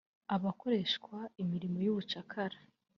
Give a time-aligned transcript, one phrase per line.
[0.35, 2.57] abakoreshwa imirimo y’ubucakara